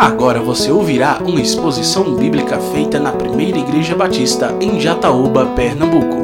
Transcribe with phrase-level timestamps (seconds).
[0.00, 6.16] Agora você ouvirá uma exposição bíblica feita na Primeira Igreja Batista em Jataúba, Pernambuco.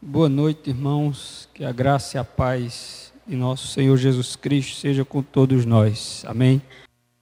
[0.00, 1.46] Boa noite, irmãos.
[1.52, 6.24] Que a graça e a paz de nosso Senhor Jesus Cristo seja com todos nós.
[6.26, 6.62] Amém.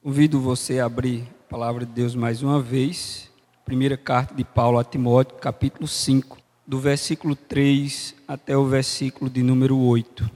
[0.01, 3.29] Convido você a abrir a palavra de Deus mais uma vez.
[3.65, 6.40] Primeira carta de Paulo a Timóteo, capítulo 5
[6.71, 10.31] do versículo 3 até o versículo de número 8.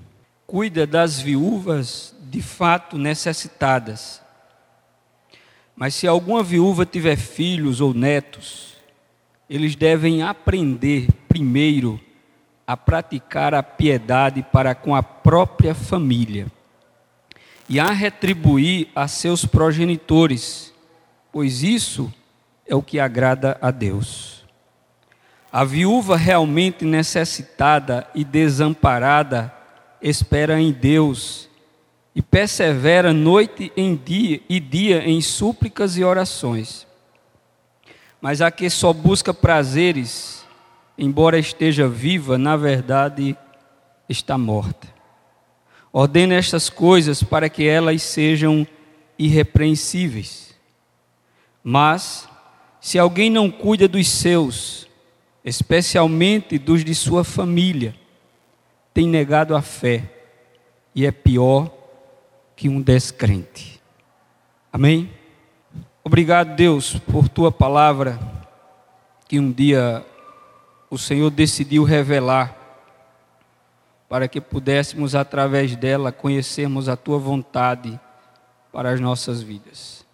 [0.44, 4.20] Cuida das viúvas de fato necessitadas.
[5.76, 8.74] Mas se alguma viúva tiver filhos ou netos,
[9.48, 12.00] eles devem aprender primeiro
[12.66, 16.48] a praticar a piedade para com a própria família
[17.68, 20.74] e a retribuir a seus progenitores,
[21.30, 22.12] pois isso
[22.66, 24.43] é o que agrada a Deus.
[25.54, 29.54] A viúva realmente necessitada e desamparada
[30.02, 31.48] espera em Deus
[32.12, 36.88] e persevera noite em dia e dia em súplicas e orações.
[38.20, 40.44] Mas a que só busca prazeres,
[40.98, 43.36] embora esteja viva, na verdade
[44.08, 44.88] está morta.
[45.92, 48.66] Ordena estas coisas para que elas sejam
[49.16, 50.52] irrepreensíveis.
[51.62, 52.28] Mas,
[52.80, 54.88] se alguém não cuida dos seus,
[55.44, 57.94] especialmente dos de sua família,
[58.94, 60.10] tem negado a fé
[60.94, 61.70] e é pior
[62.56, 63.80] que um descrente.
[64.72, 65.10] Amém?
[66.02, 68.18] Obrigado, Deus, por tua palavra
[69.28, 70.04] que um dia
[70.90, 72.56] o Senhor decidiu revelar
[74.08, 77.98] para que pudéssemos, através dela, conhecermos a tua vontade
[78.72, 80.06] para as nossas vidas.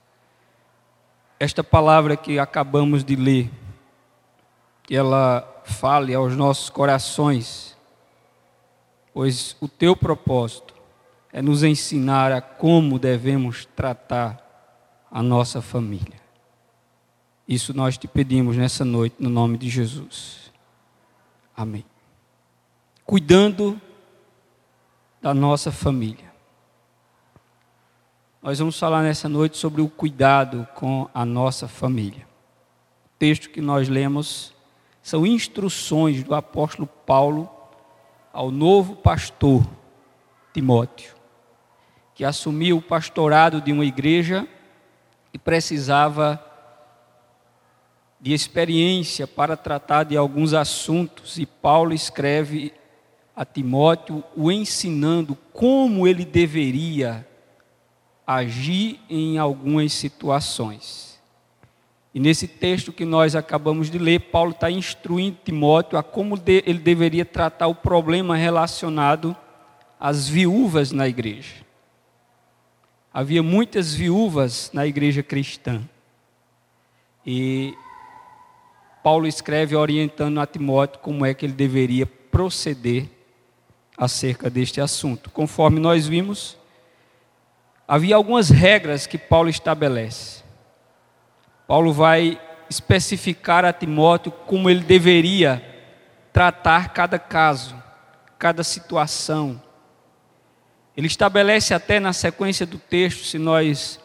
[1.39, 3.51] Esta palavra que acabamos de ler
[4.91, 7.79] que ela fale aos nossos corações,
[9.15, 10.75] pois o teu propósito
[11.33, 16.21] é nos ensinar a como devemos tratar a nossa família.
[17.47, 20.51] Isso nós te pedimos nessa noite, no nome de Jesus.
[21.57, 21.85] Amém.
[23.05, 23.81] Cuidando
[25.23, 26.33] da nossa família.
[28.43, 32.27] Nós vamos falar nessa noite sobre o cuidado com a nossa família.
[33.07, 34.53] O texto que nós lemos
[35.03, 37.49] são instruções do apóstolo Paulo
[38.33, 39.67] ao novo pastor
[40.53, 41.15] Timóteo,
[42.15, 44.47] que assumiu o pastorado de uma igreja
[45.33, 46.45] e precisava
[48.21, 52.73] de experiência para tratar de alguns assuntos, e Paulo escreve
[53.35, 57.27] a Timóteo o ensinando como ele deveria
[58.27, 61.10] agir em algumas situações.
[62.13, 66.79] E nesse texto que nós acabamos de ler, Paulo está instruindo Timóteo a como ele
[66.79, 69.37] deveria tratar o problema relacionado
[69.99, 71.57] às viúvas na igreja.
[73.13, 75.83] Havia muitas viúvas na igreja cristã.
[77.25, 77.75] E
[79.03, 83.09] Paulo escreve orientando a Timóteo como é que ele deveria proceder
[83.97, 85.31] acerca deste assunto.
[85.31, 86.57] Conforme nós vimos,
[87.87, 90.40] havia algumas regras que Paulo estabelece.
[91.71, 92.37] Paulo vai
[92.69, 95.65] especificar a Timóteo como ele deveria
[96.33, 97.81] tratar cada caso,
[98.37, 99.63] cada situação.
[100.97, 104.01] Ele estabelece até na sequência do texto, se nós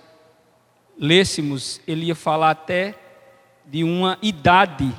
[0.95, 2.93] lêssemos, ele ia falar até
[3.65, 4.95] de uma idade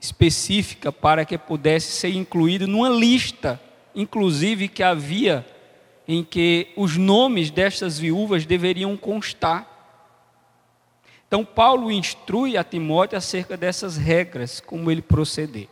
[0.00, 3.60] específica para que pudesse ser incluído numa lista,
[3.92, 5.44] inclusive que havia
[6.06, 9.73] em que os nomes destas viúvas deveriam constar.
[11.26, 15.68] Então, Paulo instrui a Timóteo acerca dessas regras, como ele proceder.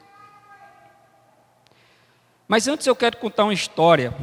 [2.49, 4.15] Mas antes eu quero contar uma história,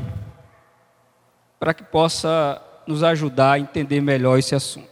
[1.60, 4.90] para que possa nos ajudar a entender melhor esse assunto.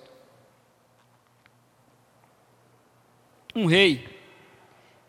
[3.56, 4.08] Um rei,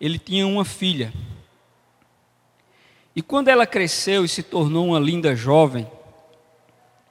[0.00, 1.12] ele tinha uma filha.
[3.15, 5.91] E quando ela cresceu e se tornou uma linda jovem,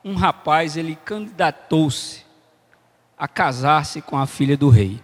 [0.03, 2.26] um rapaz ele candidatou-se
[3.17, 5.01] a casar-se com a filha do rei.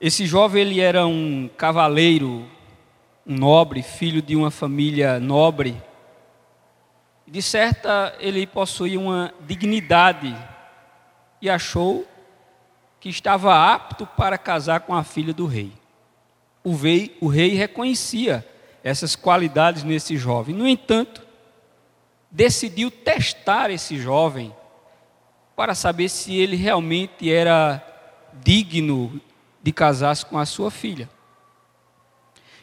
[0.00, 2.44] Esse jovem ele era um cavaleiro,
[3.24, 5.80] um nobre, filho de uma família nobre.
[7.24, 10.36] De certa, ele possuía uma dignidade
[11.40, 12.04] e achou
[12.98, 15.72] que estava apto para casar com a filha do rei.
[16.64, 18.44] O rei, o rei reconhecia
[18.82, 20.54] essas qualidades nesse jovem.
[20.54, 21.22] No entanto,
[22.28, 24.52] decidiu testar esse jovem
[25.56, 27.82] para saber se ele realmente era
[28.42, 29.20] digno
[29.62, 31.08] de casar-se com a sua filha.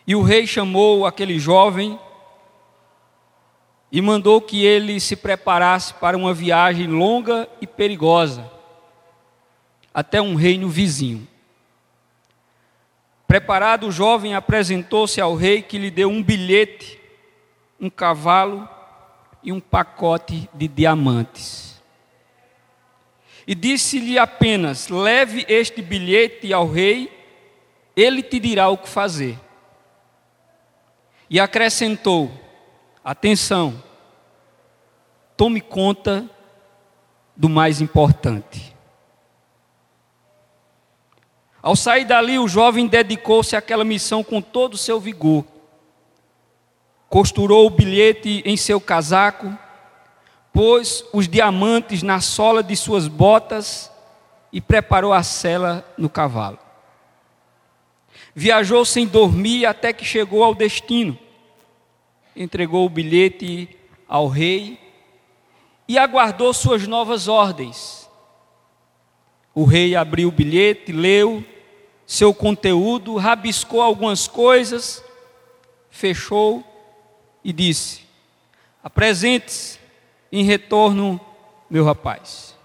[0.06, 2.00] E o rei chamou aquele jovem
[3.92, 8.50] e mandou que ele se preparasse para uma viagem longa e perigosa
[9.94, 11.28] até um reino vizinho.
[13.28, 17.00] Preparado, o jovem apresentou-se ao rei, que lhe deu um bilhete,
[17.80, 18.68] um cavalo
[19.44, 21.69] e um pacote de diamantes.
[23.50, 27.12] E disse-lhe apenas: Leve este bilhete ao rei,
[27.96, 29.40] ele te dirá o que fazer.
[31.28, 32.31] E acrescentou:
[33.04, 33.84] Atenção,
[35.36, 36.30] tome conta
[37.36, 38.75] do mais importante.
[41.60, 45.44] Ao sair dali, o jovem dedicou-se àquela missão com todo o seu vigor.
[47.10, 49.57] Costurou o bilhete em seu casaco,
[50.54, 53.92] pôs os diamantes na sola de suas botas
[54.51, 56.60] e preparou a cela no cavalo.
[58.36, 61.18] Viajou sem dormir até que chegou ao destino.
[62.36, 63.69] Entregou o bilhete
[64.07, 64.80] ao rei
[65.88, 68.07] e aguardou suas novas ordens.
[69.54, 71.44] O rei abriu o bilhete, leu
[72.06, 75.04] seu conteúdo, rabiscou algumas coisas,
[75.90, 76.63] fechou
[77.44, 78.02] e disse:
[78.84, 79.79] Apresente-se
[80.31, 81.20] em retorno,
[81.70, 82.58] meu rapaz.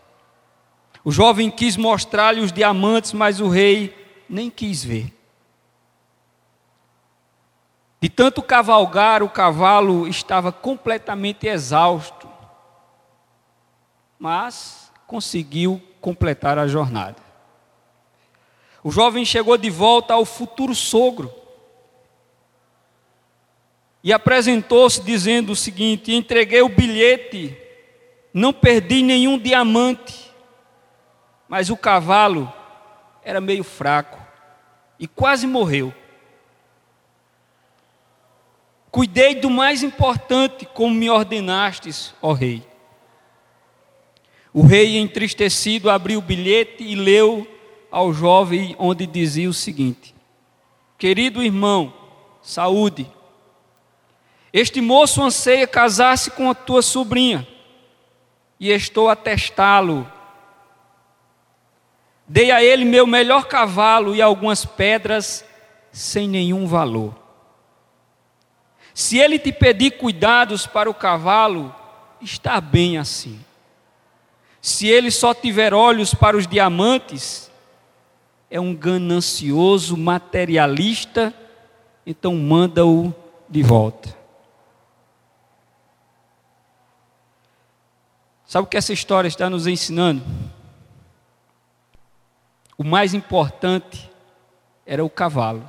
[1.05, 5.13] O jovem quis mostrar-lhe os diamantes, mas o rei nem quis ver.
[8.01, 12.29] De tanto cavalgar, o cavalo estava completamente exausto,
[14.19, 17.23] mas conseguiu completar a jornada.
[18.83, 21.44] O jovem chegou de volta ao futuro sogro
[24.05, 27.57] e apresentou-se dizendo o seguinte: entreguei o bilhete,
[28.35, 30.31] não perdi nenhum diamante,
[31.49, 32.53] mas o cavalo
[33.25, 34.21] era meio fraco
[35.01, 35.93] e quase morreu.
[38.91, 42.63] Cuidei do mais importante, como me ordenastes, ó rei.
[44.53, 47.49] O rei, entristecido, abriu o bilhete e leu
[47.91, 50.15] ao jovem, onde dizia o seguinte:
[50.99, 51.93] Querido irmão,
[52.43, 53.14] saúde.
[54.57, 57.45] Este moço anseia casar-se com a tua sobrinha,
[58.61, 60.09] e estou a testá-lo.
[62.29, 65.45] Dei a ele meu melhor cavalo e algumas pedras
[65.91, 67.19] sem nenhum valor.
[68.95, 71.75] Se ele te pedir cuidados para o cavalo,
[72.21, 73.45] está bem assim.
[74.63, 77.51] Se ele só tiver olhos para os diamantes,
[78.49, 81.35] é um ganancioso materialista,
[82.07, 83.13] então manda-o
[83.49, 84.24] de volta.
[88.55, 90.23] Sabe o que essa história está nos ensinando?
[92.79, 94.09] O mais importante
[94.87, 95.69] era o cavalo,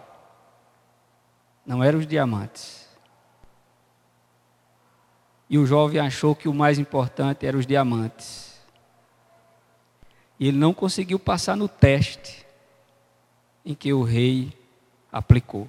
[1.65, 2.87] não eram os diamantes.
[5.49, 8.55] E o jovem achou que o mais importante eram os diamantes.
[10.39, 12.45] E ele não conseguiu passar no teste
[13.65, 14.53] em que o rei
[15.11, 15.65] aplicou.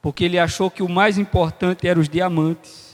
[0.00, 2.91] Porque ele achou que o mais importante eram os diamantes.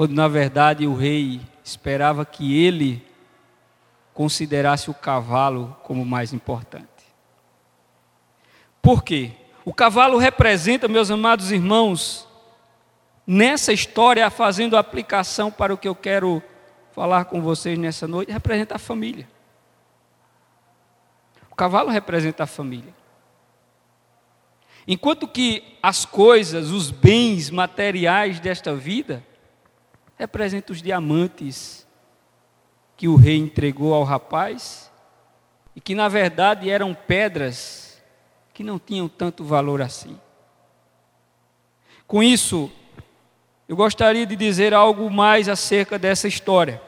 [0.00, 3.06] Quando na verdade o rei esperava que ele
[4.14, 6.88] considerasse o cavalo como mais importante.
[8.80, 9.32] Por quê?
[9.62, 12.26] O cavalo representa, meus amados irmãos,
[13.26, 16.42] nessa história, fazendo aplicação para o que eu quero
[16.92, 19.28] falar com vocês nessa noite representa a família.
[21.50, 22.94] O cavalo representa a família.
[24.88, 29.28] Enquanto que as coisas, os bens materiais desta vida,
[30.20, 31.86] representam os diamantes
[32.94, 34.92] que o rei entregou ao rapaz
[35.74, 38.02] e que na verdade eram pedras
[38.52, 40.20] que não tinham tanto valor assim.
[42.06, 42.70] Com isso,
[43.66, 46.82] eu gostaria de dizer algo mais acerca dessa história.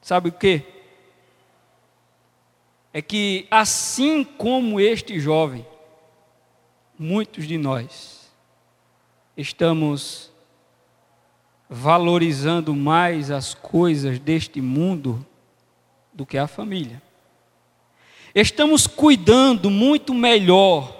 [0.00, 0.62] Sabe o que?
[2.92, 5.66] É que assim como este jovem,
[6.96, 8.30] muitos de nós
[9.36, 10.30] estamos
[11.68, 15.24] valorizando mais as coisas deste mundo
[16.12, 17.02] do que a família.
[18.34, 20.96] Estamos cuidando muito melhor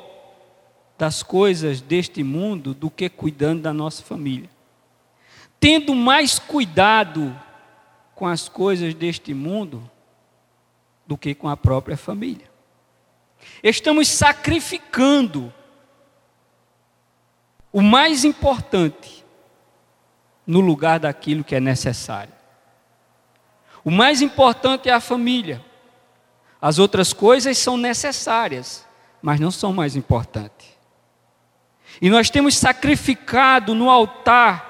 [0.98, 4.50] das coisas deste mundo do que cuidando da nossa família
[5.60, 7.38] tendo mais cuidado
[8.14, 9.88] com as coisas deste mundo
[11.06, 12.48] do que com a própria família.
[13.62, 15.52] Estamos sacrificando
[17.72, 19.17] o mais importante
[20.48, 22.32] no lugar daquilo que é necessário.
[23.84, 25.62] O mais importante é a família.
[26.58, 28.86] As outras coisas são necessárias,
[29.20, 30.66] mas não são mais importantes.
[32.00, 34.66] E nós temos sacrificado no altar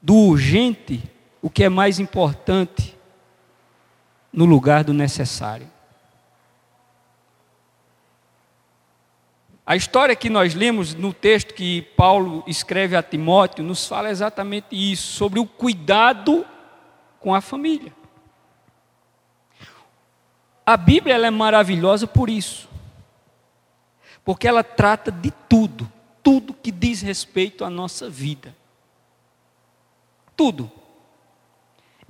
[0.00, 1.02] do urgente
[1.40, 2.96] o que é mais importante
[4.32, 5.68] no lugar do necessário.
[9.64, 14.66] A história que nós lemos no texto que Paulo escreve a Timóteo nos fala exatamente
[14.72, 16.44] isso, sobre o cuidado
[17.20, 17.94] com a família.
[20.66, 22.68] A Bíblia é maravilhosa por isso,
[24.24, 25.90] porque ela trata de tudo,
[26.22, 28.56] tudo que diz respeito à nossa vida.
[30.36, 30.70] Tudo.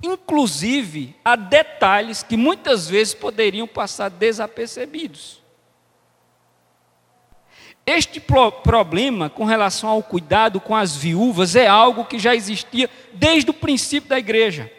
[0.01, 5.42] Inclusive, há detalhes que muitas vezes poderiam passar desapercebidos.
[7.85, 12.89] Este pro problema com relação ao cuidado com as viúvas é algo que já existia
[13.11, 14.71] desde o princípio da igreja.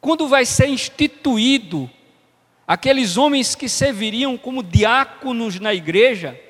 [0.00, 1.90] Quando vai ser instituído
[2.66, 6.40] aqueles homens que serviriam como diáconos na igreja,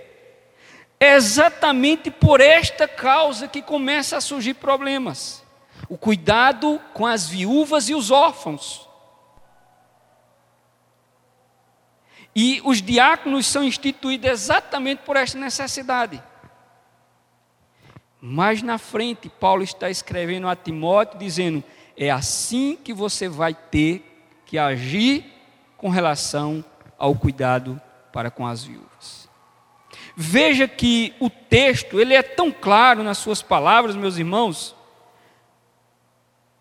[1.00, 5.42] é exatamente por esta causa que começa a surgir problemas.
[5.88, 8.85] O cuidado com as viúvas e os órfãos.
[12.38, 16.22] E os diáconos são instituídos exatamente por esta necessidade.
[18.20, 21.64] Mais na frente, Paulo está escrevendo a Timóteo, dizendo:
[21.96, 24.04] é assim que você vai ter
[24.44, 25.24] que agir
[25.78, 26.62] com relação
[26.98, 27.80] ao cuidado
[28.12, 29.30] para com as viúvas.
[30.14, 34.76] Veja que o texto, ele é tão claro nas suas palavras, meus irmãos.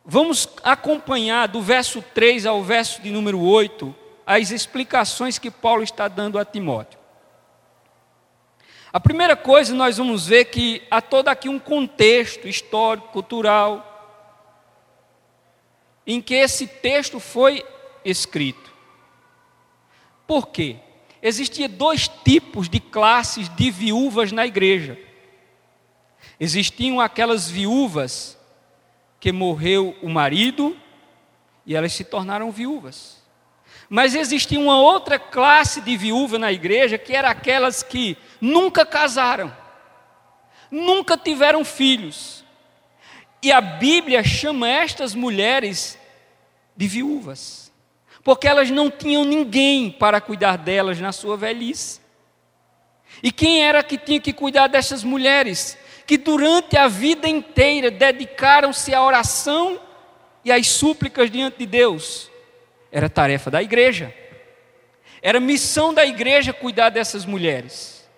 [0.06, 6.08] Vamos acompanhar do verso 3 ao verso de número 8 as explicações que Paulo está
[6.08, 7.00] dando a Timóteo.
[8.92, 13.92] A primeira coisa nós vamos ver que há todo aqui um contexto histórico, cultural,
[16.08, 17.66] em que esse texto foi
[18.06, 18.72] escrito.
[20.26, 20.78] Por quê?
[21.22, 24.98] Existia dois tipos de classes de viúvas na igreja.
[26.40, 28.38] Existiam aquelas viúvas
[29.20, 30.78] que morreu o marido
[31.66, 33.25] e elas se tornaram viúvas.
[33.90, 39.56] Mas existia uma outra classe de viúva na igreja, que era aquelas que nunca casaram,
[40.72, 42.44] nunca tiveram filhos.
[43.44, 46.00] E a Bíblia chama estas mulheres
[46.76, 47.72] de viúvas,
[48.24, 52.02] porque elas não tinham ninguém para cuidar delas na sua velhice.
[53.22, 55.78] E quem era que tinha que cuidar dessas mulheres?
[56.08, 59.80] Que durante a vida inteira dedicaram-se à oração
[60.44, 62.32] e às súplicas diante de Deus
[62.96, 64.16] era tarefa da igreja.
[65.22, 68.10] Era missão da igreja cuidar dessas mulheres.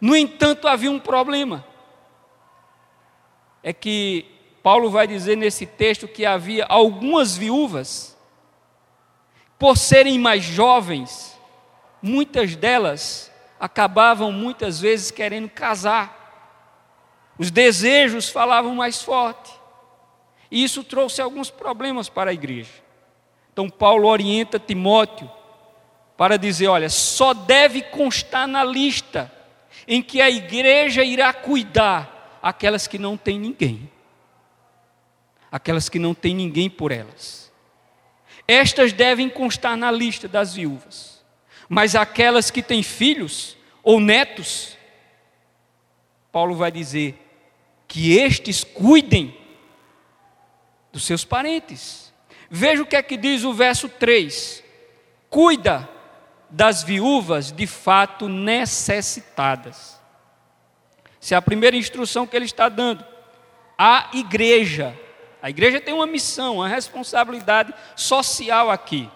[0.00, 1.64] No entanto, havia um problema.
[3.62, 4.26] É que
[4.60, 8.18] Paulo vai dizer nesse texto que havia algumas viúvas,
[9.56, 11.38] por serem mais jovens,
[12.02, 17.36] muitas delas acabavam muitas vezes querendo casar.
[17.38, 19.52] Os desejos falavam mais forte.
[20.50, 22.87] E isso trouxe alguns problemas para a igreja.
[23.58, 25.28] Então, Paulo orienta Timóteo
[26.16, 29.32] para dizer: olha, só deve constar na lista
[29.84, 33.90] em que a igreja irá cuidar aquelas que não têm ninguém,
[35.50, 37.52] aquelas que não têm ninguém por elas.
[38.46, 41.24] Estas devem constar na lista das viúvas,
[41.68, 44.78] mas aquelas que têm filhos ou netos,
[46.30, 47.20] Paulo vai dizer
[47.88, 49.36] que estes cuidem
[50.92, 52.07] dos seus parentes.
[52.50, 54.64] Veja o que é que diz o verso 3:
[55.28, 55.88] Cuida
[56.48, 60.00] das viúvas de fato necessitadas.
[61.20, 63.04] Essa é a primeira instrução que ele está dando.
[63.76, 64.98] A igreja,
[65.42, 69.10] a igreja tem uma missão, uma responsabilidade social aqui.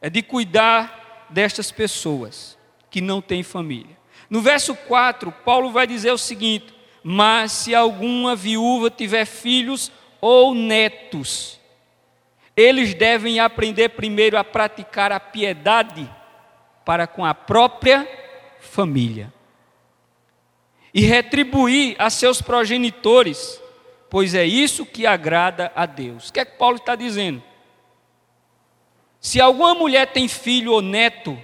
[0.00, 2.56] É de cuidar destas pessoas
[2.88, 3.98] que não têm família.
[4.30, 6.72] No verso 4, Paulo vai dizer o seguinte:
[7.02, 11.58] Mas se alguma viúva tiver filhos ou netos,
[12.56, 16.10] eles devem aprender primeiro a praticar a piedade
[16.84, 18.08] para com a própria
[18.60, 19.32] família
[20.92, 23.62] e retribuir a seus progenitores,
[24.10, 26.28] pois é isso que agrada a Deus.
[26.28, 27.42] O que é que Paulo está dizendo?
[29.20, 31.38] Se alguma mulher tem filho ou neto,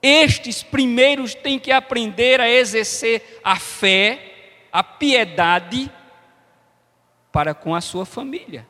[0.00, 5.90] estes primeiros têm que aprender a exercer a fé, a piedade
[7.36, 8.66] para com a sua família.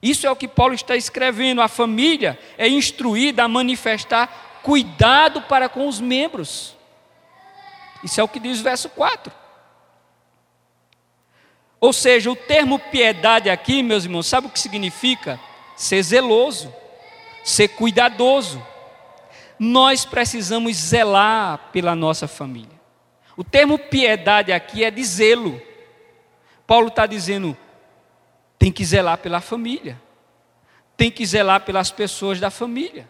[0.00, 1.60] Isso é o que Paulo está escrevendo.
[1.60, 6.74] A família é instruída a manifestar cuidado para com os membros.
[8.02, 9.30] Isso é o que diz o verso 4.
[11.78, 15.38] Ou seja, o termo piedade aqui, meus irmãos, sabe o que significa?
[15.76, 16.74] Ser zeloso,
[17.44, 18.66] ser cuidadoso.
[19.58, 22.80] Nós precisamos zelar pela nossa família.
[23.36, 25.60] O termo piedade aqui é de zelo.
[26.66, 27.56] Paulo está dizendo:
[28.58, 30.00] tem que zelar pela família,
[30.96, 33.08] tem que zelar pelas pessoas da família.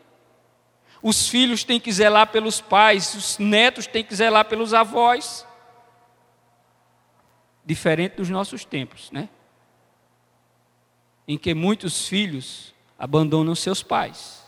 [1.03, 5.47] Os filhos têm que zelar pelos pais, os netos têm que zelar pelos avós.
[7.65, 9.29] Diferente dos nossos tempos, né?
[11.29, 14.45] Em que muitos filhos abandonam seus pais,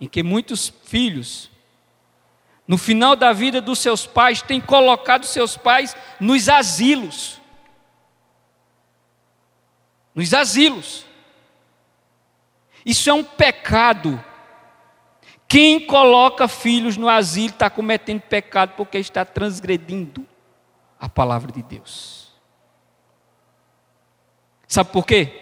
[0.00, 1.50] em que muitos filhos,
[2.66, 7.40] no final da vida dos seus pais, têm colocado seus pais nos asilos.
[10.18, 11.06] Nos asilos.
[12.84, 14.22] Isso é um pecado
[15.48, 20.26] quem coloca filhos no asilo está cometendo pecado porque está transgredindo
[21.00, 22.28] a palavra de Deus.
[24.66, 25.32] Sabe por quê?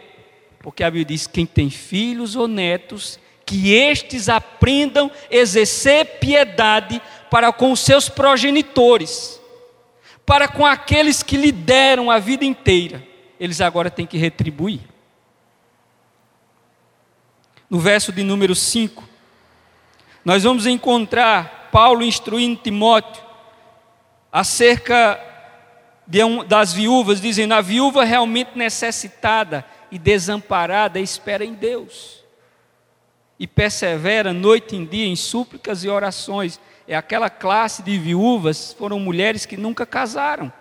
[0.61, 7.03] Porque a Bíblia diz: quem tem filhos ou netos, que estes aprendam a exercer piedade
[7.29, 9.41] para com os seus progenitores,
[10.25, 13.16] para com aqueles que lhe deram a vida inteira.
[13.39, 14.81] Eles agora têm que retribuir.
[17.69, 19.03] No verso de número 5,
[20.25, 23.25] nós vamos encontrar Paulo instruindo Timóteo
[24.31, 25.21] acerca
[26.25, 32.25] um, das viúvas, dizendo: a viúva realmente necessitada e desamparada espera em Deus
[33.39, 36.59] e persevera noite e dia em súplicas e orações.
[36.89, 40.53] É aquela classe de viúvas, foram mulheres que nunca casaram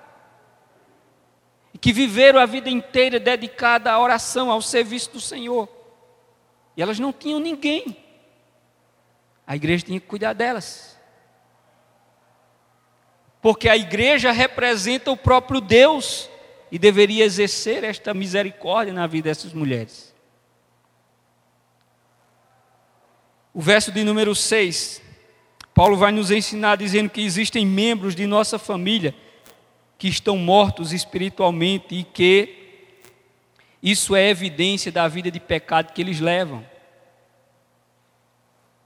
[1.85, 5.69] que viveram a vida inteira dedicada à oração, ao serviço do Senhor.
[6.75, 7.95] E elas não tinham ninguém.
[9.45, 10.97] A igreja tinha que cuidar delas.
[13.39, 16.27] Porque a igreja representa o próprio Deus
[16.71, 20.11] e deveria exercer esta misericórdia na vida dessas mulheres.
[23.53, 25.03] O verso de número 6,
[25.71, 29.13] Paulo vai nos ensinar dizendo que existem membros de nossa família
[29.97, 32.65] que estão mortos espiritualmente e que
[33.81, 36.65] isso é evidência da vida de pecado que eles levam.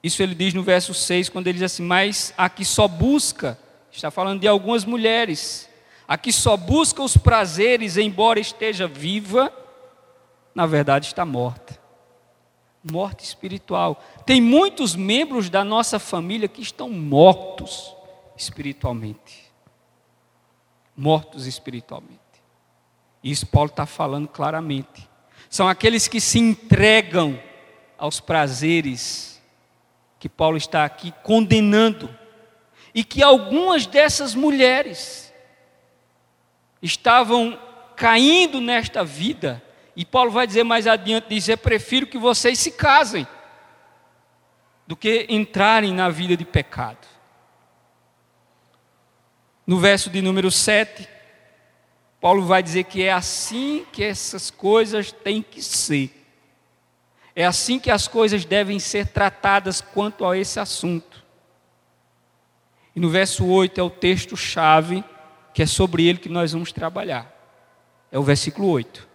[0.03, 3.57] Isso ele diz no verso 6, quando ele diz assim: Mas a que só busca,
[3.91, 5.69] está falando de algumas mulheres,
[6.07, 9.53] a que só busca os prazeres, embora esteja viva,
[10.55, 11.79] na verdade está morta.
[12.89, 14.01] Morte espiritual.
[14.25, 17.93] Tem muitos membros da nossa família que estão mortos
[18.37, 19.48] espiritualmente.
[20.99, 22.19] Mortos espiritualmente.
[23.23, 25.09] Isso Paulo está falando claramente.
[25.49, 27.41] São aqueles que se entregam
[27.97, 29.41] aos prazeres
[30.19, 32.13] que Paulo está aqui condenando,
[32.93, 35.33] e que algumas dessas mulheres
[36.81, 37.57] estavam
[37.95, 39.63] caindo nesta vida,
[39.95, 43.25] e Paulo vai dizer mais adiante: dizer, prefiro que vocês se casem,
[44.85, 47.07] do que entrarem na vida de pecado.
[49.69, 51.07] No verso de número 7,
[52.19, 56.25] Paulo vai dizer que é assim que essas coisas têm que ser.
[57.35, 61.23] É assim que as coisas devem ser tratadas quanto a esse assunto.
[62.95, 65.03] E no verso 8 é o texto-chave,
[65.53, 67.31] que é sobre ele que nós vamos trabalhar.
[68.11, 69.07] É o versículo 8.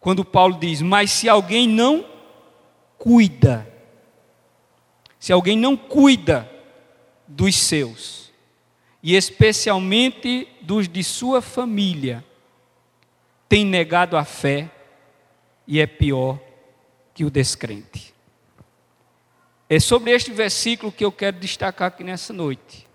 [0.00, 2.04] Quando Paulo diz: Mas se alguém não
[2.98, 3.72] cuida,
[5.16, 6.50] se alguém não cuida
[7.28, 8.27] dos seus,
[9.08, 12.22] e especialmente dos de sua família,
[13.48, 14.70] tem negado a fé
[15.66, 16.38] e é pior
[17.14, 18.14] que o descrente.
[19.66, 22.86] É sobre este versículo que eu quero destacar aqui nessa noite.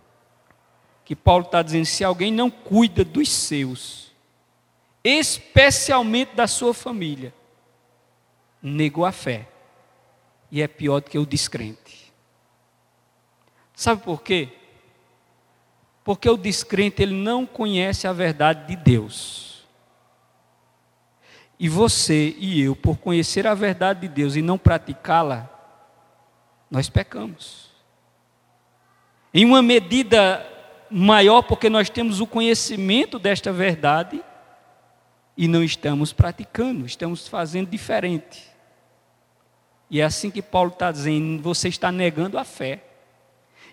[1.04, 4.12] Que Paulo está dizendo: se alguém não cuida dos seus,
[5.04, 7.34] especialmente da sua família,
[8.62, 9.48] negou a fé
[10.52, 12.14] e é pior do que o descrente.
[13.74, 14.60] Sabe por quê?
[16.04, 19.64] Porque o descrente ele não conhece a verdade de Deus.
[21.58, 25.50] E você e eu, por conhecer a verdade de Deus e não praticá-la,
[26.70, 27.70] nós pecamos.
[29.34, 30.46] Em uma medida
[30.90, 34.24] maior, porque nós temos o conhecimento desta verdade
[35.38, 38.44] e não estamos praticando, estamos fazendo diferente.
[39.90, 42.84] E é assim que Paulo está dizendo: você está negando a fé.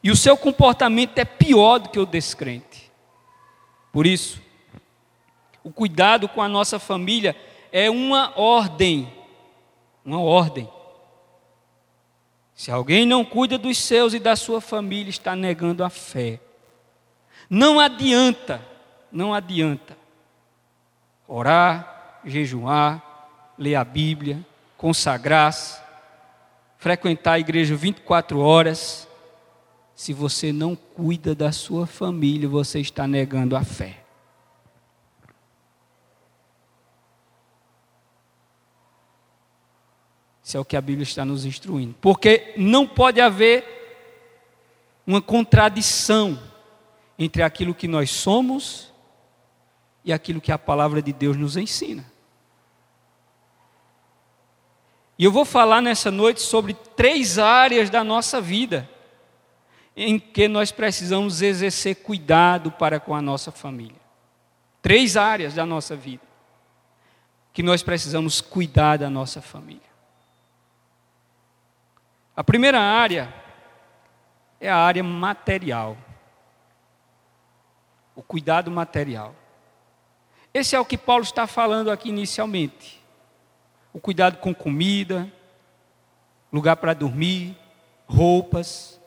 [0.02, 2.90] E o seu comportamento é pior do que o descrente.
[3.92, 4.40] Por isso,
[5.62, 7.36] o cuidado com a nossa família
[7.70, 9.12] é uma ordem.
[10.04, 10.68] Uma ordem.
[12.54, 16.40] Se alguém não cuida dos seus e da sua família, está negando a fé.
[17.48, 18.64] Não adianta,
[19.10, 20.00] não adianta
[21.30, 23.00] orar, jejuar,
[23.56, 24.44] ler a Bíblia,
[24.76, 25.80] consagrar-se,
[26.76, 29.06] frequentar a igreja 24 horas.
[30.00, 34.02] Se você não cuida da sua família, você está negando a fé.
[40.42, 41.94] Isso é o que a Bíblia está nos instruindo.
[42.00, 43.62] Porque não pode haver
[45.06, 46.42] uma contradição
[47.18, 48.90] entre aquilo que nós somos
[50.02, 52.10] e aquilo que a palavra de Deus nos ensina.
[55.18, 58.88] E eu vou falar nessa noite sobre três áreas da nossa vida
[60.02, 64.00] em que nós precisamos exercer cuidado para com a nossa família.
[64.80, 66.22] Três áreas da nossa vida
[67.52, 69.90] que nós precisamos cuidar da nossa família.
[72.34, 73.34] A primeira área
[74.60, 75.98] é a área material.
[78.14, 79.34] O cuidado material.
[80.54, 83.00] Esse é o que Paulo está falando aqui inicialmente
[83.92, 85.30] o cuidado com comida,
[86.52, 87.56] lugar para dormir,
[88.06, 88.99] roupas.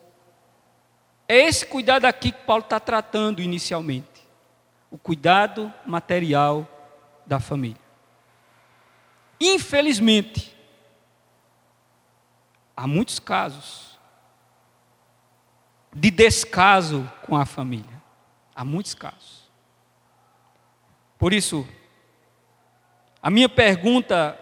[1.34, 4.28] É esse cuidado aqui que Paulo está tratando inicialmente.
[4.92, 6.68] O cuidado material
[7.26, 7.82] da família.
[9.42, 10.56] Infelizmente,
[12.78, 13.98] há muitos casos
[15.92, 18.00] de descaso com a família.
[18.54, 19.50] Há muitos casos.
[21.18, 21.68] Por isso,
[23.24, 24.40] a minha pergunta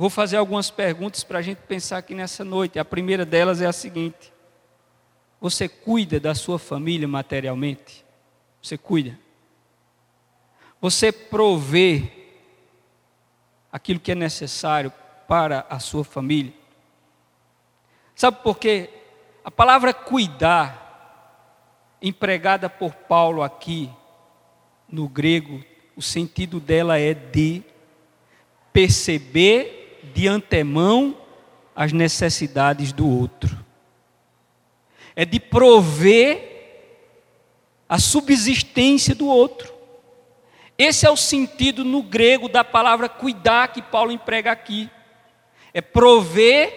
[0.00, 2.78] Vou fazer algumas perguntas para a gente pensar aqui nessa noite.
[2.78, 4.29] A primeira delas é a seguinte:
[5.40, 8.04] Você cuida da sua família materialmente?
[8.60, 9.18] Você cuida?
[10.80, 12.12] Você provê
[13.72, 14.92] aquilo que é necessário
[15.26, 16.52] para a sua família?
[18.14, 18.90] Sabe por quê?
[19.42, 23.90] A palavra cuidar, empregada por Paulo aqui
[24.86, 25.64] no grego,
[25.96, 27.62] o sentido dela é de
[28.72, 31.16] perceber de antemão
[31.74, 33.69] as necessidades do outro.
[35.20, 36.48] É de prover
[37.86, 39.70] a subsistência do outro.
[40.78, 44.88] Esse é o sentido no grego da palavra cuidar que Paulo emprega aqui.
[45.74, 46.72] É prover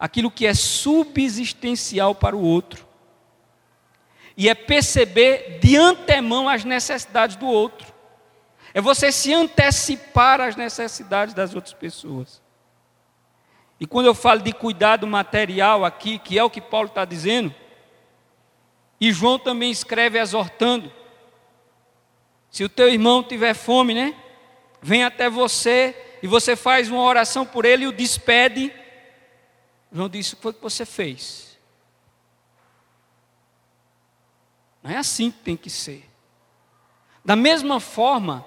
[0.00, 2.84] aquilo que é subsistencial para o outro.
[4.36, 7.86] E é perceber de antemão as necessidades do outro.
[8.74, 12.42] É você se antecipar às necessidades das outras pessoas.
[13.78, 17.54] E quando eu falo de cuidado material aqui, que é o que Paulo está dizendo,
[19.00, 20.92] e João também escreve exortando:
[22.50, 24.14] se o teu irmão tiver fome, né?
[24.80, 28.72] Vem até você e você faz uma oração por ele e o despede.
[29.92, 31.58] João disse: o que foi que você fez?
[34.82, 36.08] Não é assim que tem que ser.
[37.24, 38.44] Da mesma forma,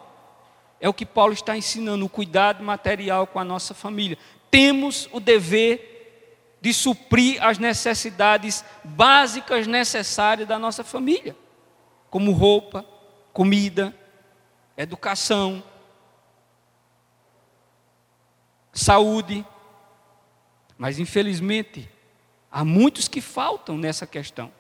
[0.80, 4.18] é o que Paulo está ensinando, o cuidado material com a nossa família.
[4.50, 11.36] Temos o dever de suprir as necessidades básicas necessárias da nossa família,
[12.10, 12.86] como roupa,
[13.32, 13.96] comida,
[14.76, 15.64] educação,
[18.74, 19.46] saúde.
[20.78, 21.90] Mas infelizmente,
[22.52, 24.52] há muitos que faltam nessa questão.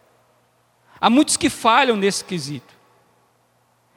[0.99, 2.75] Há muitos que falham nesse quesito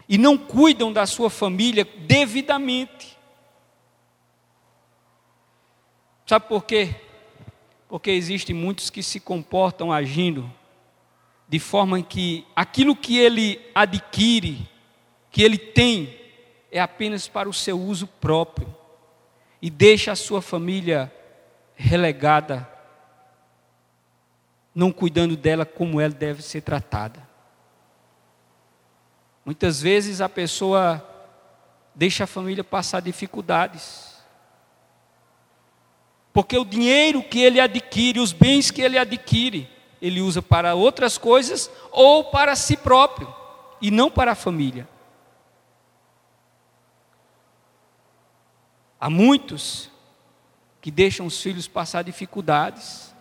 [0.08, 3.16] e não cuidam da sua família devidamente.
[6.30, 6.94] Sabe por quê?
[7.88, 10.48] Porque existem muitos que se comportam agindo
[11.48, 14.70] de forma que aquilo que ele adquire,
[15.28, 16.16] que ele tem,
[16.70, 18.72] é apenas para o seu uso próprio
[19.60, 21.12] e deixa a sua família
[21.74, 22.70] relegada,
[24.72, 27.28] não cuidando dela como ela deve ser tratada.
[29.44, 31.04] Muitas vezes a pessoa
[31.92, 34.09] deixa a família passar dificuldades.
[36.32, 39.68] Porque o dinheiro que ele adquire, os bens que ele adquire,
[40.00, 43.34] ele usa para outras coisas ou para si próprio,
[43.80, 44.88] e não para a família.
[49.00, 49.90] Há muitos
[50.80, 53.14] que deixam os filhos passar dificuldades.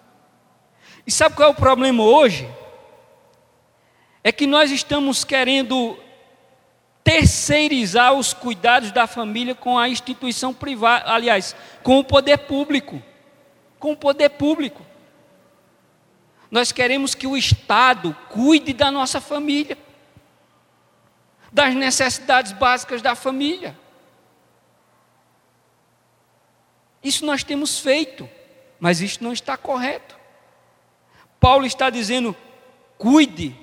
[1.07, 2.49] E sabe qual é o problema hoje?
[4.23, 5.97] É que nós estamos querendo
[7.09, 13.01] terceirizar os cuidados da família com a instituição privada, aliás, com o poder público.
[13.79, 14.85] Com o poder público.
[16.51, 19.75] Nós queremos que o Estado cuide da nossa família,
[21.51, 23.75] das necessidades básicas da família.
[27.03, 28.29] Isso nós temos feito,
[28.79, 30.15] mas isso não está correto.
[31.39, 32.35] Paulo está dizendo:
[32.99, 33.55] cuide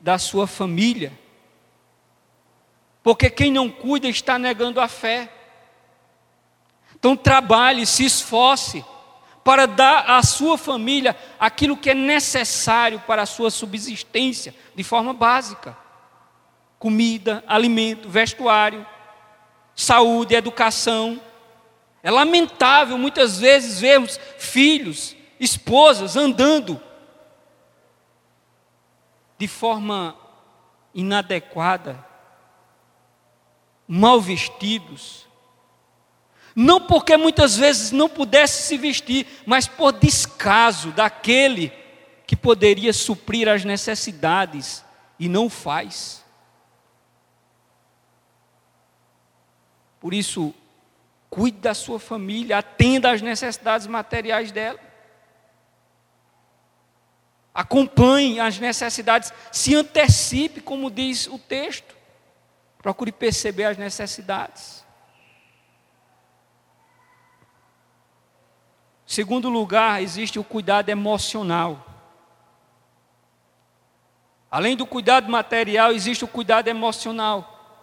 [0.00, 1.12] da sua família
[3.06, 5.30] porque quem não cuida está negando a fé.
[6.96, 8.84] Então trabalhe, se esforce
[9.44, 15.14] para dar à sua família aquilo que é necessário para a sua subsistência, de forma
[15.14, 15.78] básica:
[16.80, 18.84] comida, alimento, vestuário,
[19.72, 21.22] saúde, educação.
[22.02, 26.82] É lamentável muitas vezes vermos filhos, esposas andando
[29.38, 30.16] de forma
[30.92, 32.04] inadequada,
[33.86, 35.26] mal vestidos,
[36.54, 41.70] não porque muitas vezes não pudesse se vestir, mas por descaso daquele
[42.26, 44.84] que poderia suprir as necessidades
[45.18, 46.24] e não faz.
[50.00, 50.54] Por isso,
[51.28, 54.80] cuide da sua família, atenda às necessidades materiais dela.
[57.52, 61.95] Acompanhe as necessidades, se antecipe, como diz o texto.
[62.86, 64.84] Procure perceber as necessidades.
[69.04, 71.84] Segundo lugar, existe o cuidado emocional.
[74.48, 77.82] Além do cuidado material, existe o cuidado emocional.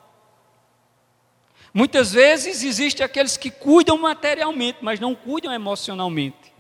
[1.74, 6.54] Muitas vezes existem aqueles que cuidam materialmente, mas não cuidam emocionalmente.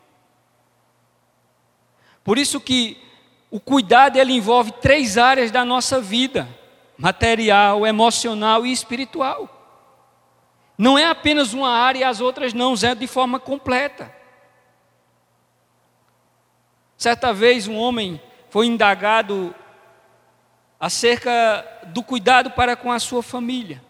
[2.25, 3.01] Por isso que
[3.49, 6.45] o cuidado ele envolve três áreas da nossa vida:
[6.97, 9.49] material, emocional e espiritual.
[10.77, 14.13] Não é apenas uma área e as outras não, é de forma completa.
[16.97, 19.53] Certa vez um homem foi indagado
[20.79, 23.83] acerca do cuidado para com a sua família.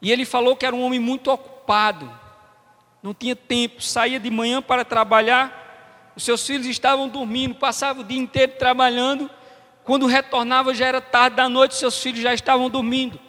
[0.00, 2.12] E ele falou que era um homem muito ocupado,
[3.02, 5.63] não tinha tempo, saía de manhã para trabalhar,
[6.16, 9.28] os seus filhos estavam dormindo, passava o dia inteiro trabalhando,
[9.82, 13.20] quando retornava já era tarde da noite, seus filhos já estavam dormindo.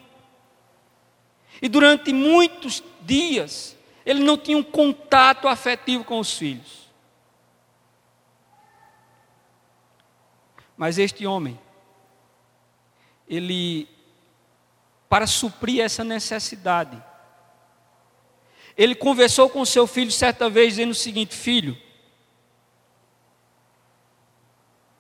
[1.62, 6.86] E durante muitos dias, ele não tinha um contato afetivo com os filhos.
[10.78, 11.60] Mas este homem,
[13.28, 13.88] ele,
[15.10, 17.02] para suprir essa necessidade,
[18.78, 21.78] ele conversou com seu filho certa vez, dizendo o seguinte: Filho,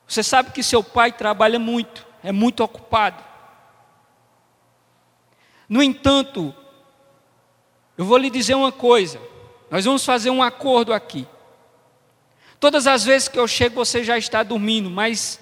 [0.07, 3.23] você sabe que seu pai trabalha muito, é muito ocupado.
[5.67, 6.53] No entanto,
[7.97, 9.19] eu vou lhe dizer uma coisa.
[9.69, 11.27] Nós vamos fazer um acordo aqui.
[12.59, 15.39] Todas as vezes que eu chego, você já está dormindo, mas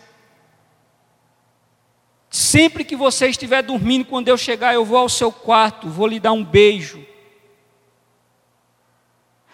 [2.30, 6.19] sempre que você estiver dormindo, quando eu chegar, eu vou ao seu quarto, vou lhe
[6.19, 7.06] dar um beijo.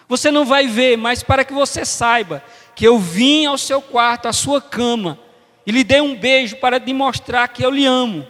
[0.07, 2.43] Você não vai ver, mas para que você saiba
[2.79, 5.19] que eu vim ao seu quarto, à sua cama,
[5.65, 8.25] e lhe dei um beijo para demonstrar que eu lhe amo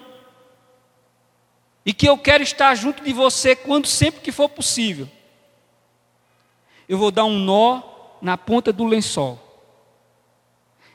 [1.86, 5.08] e que eu quero estar junto de você quando sempre que for possível.
[6.88, 7.84] Eu vou dar um nó
[8.24, 9.40] na ponta do lençol.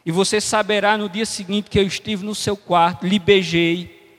[0.04, 4.18] E você saberá no dia seguinte que eu estive no seu quarto, lhe beijei,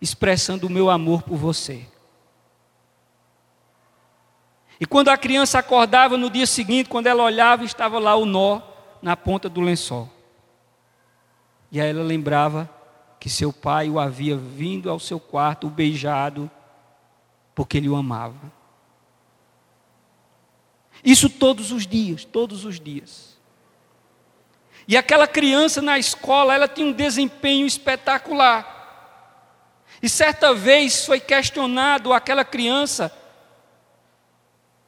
[0.00, 1.84] expressando o meu amor por você.
[4.82, 8.60] E quando a criança acordava no dia seguinte, quando ela olhava, estava lá o nó
[9.00, 10.10] na ponta do lençol.
[11.70, 12.68] E aí ela lembrava
[13.20, 16.50] que seu pai o havia vindo ao seu quarto, o beijado,
[17.54, 18.52] porque ele o amava.
[21.04, 23.38] Isso todos os dias, todos os dias.
[24.88, 29.86] E aquela criança na escola, ela tinha um desempenho espetacular.
[30.02, 33.16] E certa vez foi questionado aquela criança,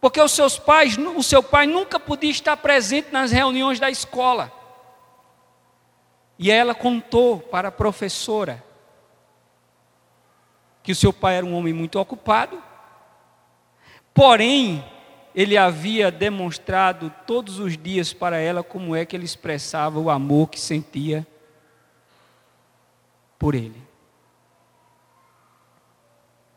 [0.04, 4.52] porque os seus pais, o seu pai nunca podia estar presente nas reuniões da escola.
[6.38, 8.62] E ela contou para a professora
[10.82, 12.62] que o seu pai era um homem muito ocupado,
[14.12, 14.84] porém,
[15.34, 20.50] ele havia demonstrado todos os dias para ela como é que ele expressava o amor
[20.50, 21.26] que sentia
[23.38, 23.82] por ele.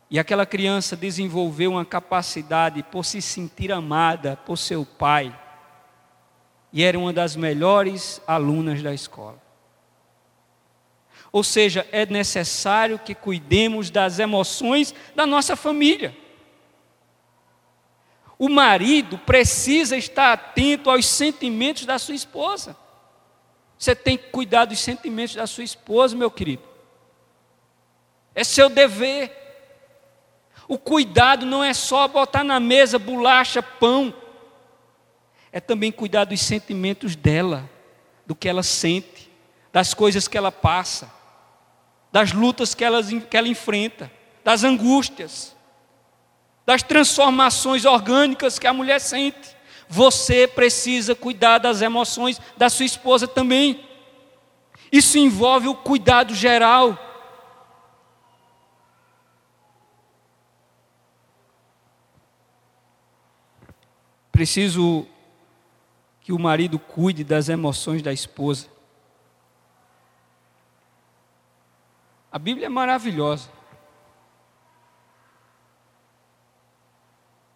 [0.09, 5.37] E aquela criança desenvolveu uma capacidade por se sentir amada por seu pai,
[6.71, 9.41] e era uma das melhores alunas da escola.
[11.31, 16.15] Ou seja, é necessário que cuidemos das emoções da nossa família.
[18.39, 22.77] O marido precisa estar atento aos sentimentos da sua esposa.
[23.77, 26.63] Você tem que cuidar dos sentimentos da sua esposa, meu querido.
[28.33, 29.46] É seu dever.
[30.67, 34.13] O cuidado não é só botar na mesa bolacha, pão.
[35.51, 37.69] É também cuidar dos sentimentos dela,
[38.25, 39.31] do que ela sente,
[39.71, 41.17] das coisas que ela passa
[42.11, 44.11] das lutas que ela, que ela enfrenta,
[44.43, 45.55] das angústias.
[46.65, 49.55] das transformações orgânicas que a mulher sente.
[49.87, 53.87] Você precisa cuidar das emoções da sua esposa também.
[54.91, 57.06] Isso envolve o cuidado geral.
[64.37, 65.07] Preciso
[66.21, 68.67] que o marido cuide das emoções da esposa.
[72.31, 73.49] A Bíblia é maravilhosa.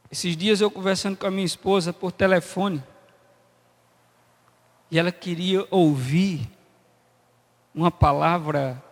[0.09, 2.83] Esses dias eu conversando com a minha esposa por telefone,
[4.89, 6.49] e ela queria ouvir
[7.75, 8.83] uma palavra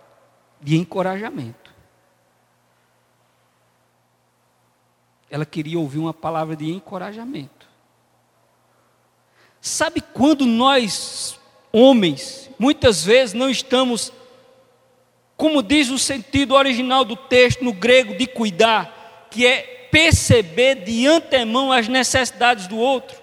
[0.61, 1.73] de encorajamento.
[5.27, 7.68] Ela queria ouvir uma palavra de encorajamento.
[9.61, 11.37] Sabe quando nós,
[11.71, 14.11] homens, muitas vezes não estamos,
[15.35, 21.07] como diz o sentido original do texto no grego, de cuidar, que é perceber de
[21.07, 23.17] antemão as necessidades do outro.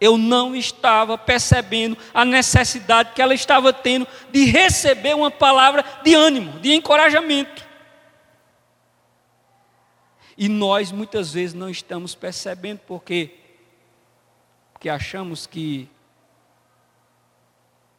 [0.00, 6.14] Eu não estava percebendo a necessidade que ela estava tendo de receber uma palavra de
[6.14, 7.64] ânimo, de encorajamento.
[10.36, 13.41] E nós muitas vezes não estamos percebendo porque
[14.82, 15.88] que achamos que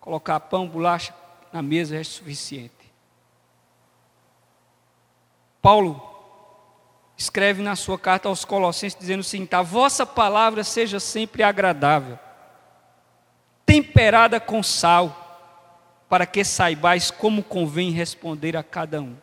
[0.01, 1.15] colocar pão, bolacha
[1.49, 2.91] na mesa é suficiente.
[5.61, 6.03] Paulo
[7.15, 12.19] escreve na sua carta aos Colossenses dizendo o seguinte: A vossa palavra seja sempre agradável,
[13.65, 19.15] temperada com sal, para que saibais como convém responder a cada um.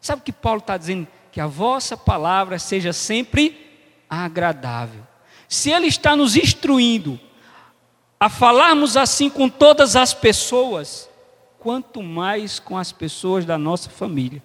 [0.00, 1.08] Sabe o que Paulo está dizendo?
[1.32, 5.04] Que a vossa palavra seja sempre agradável.
[5.48, 7.18] Se Ele está nos instruindo
[8.20, 11.08] a falarmos assim com todas as pessoas,
[11.58, 14.42] quanto mais com as pessoas da nossa família.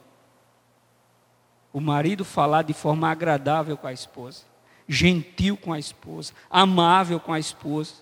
[1.71, 4.43] O marido falar de forma agradável com a esposa,
[4.87, 7.95] gentil com a esposa, amável com a esposa.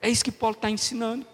[0.00, 1.26] É isso que Paulo está ensinando.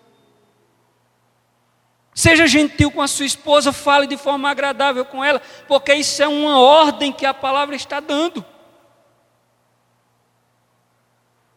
[2.15, 6.29] Seja gentil com a sua esposa, fale de forma agradável com ela, porque isso é
[6.29, 8.45] uma ordem que a palavra está dando.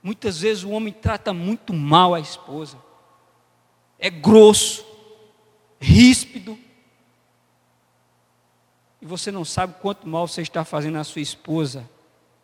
[0.06, 2.78] Muitas vezes o homem trata muito mal a esposa,
[3.98, 4.86] é grosso,
[5.80, 6.60] ríspido,
[9.02, 11.90] e você não sabe quanto mal você está fazendo à sua esposa,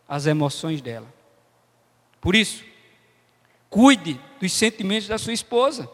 [0.09, 1.05] as emoções dela.
[2.19, 2.65] Por isso,
[3.69, 5.87] cuide dos sentimentos da sua esposa.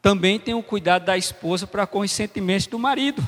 [0.00, 3.20] Também tenha o cuidado da esposa para com os sentimentos do marido.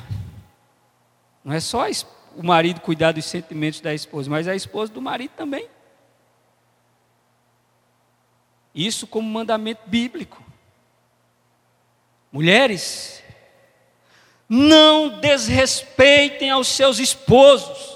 [1.43, 4.91] Não é só a esposa o marido cuidar dos sentimentos da esposa, mas a esposa
[4.91, 5.69] do marido também.
[8.73, 10.43] Isso como mandamento bíblico.
[12.31, 13.23] Mulheres,
[14.49, 17.95] não desrespeitem aos seus esposos.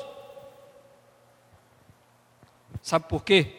[2.82, 3.56] Sabe por quê?